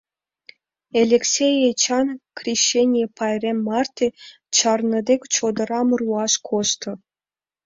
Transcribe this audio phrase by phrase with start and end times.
[1.01, 2.07] Элексей Эчан
[2.37, 4.07] крещенье пайрем марте
[4.55, 6.91] чарныде чодырам руаш кошто.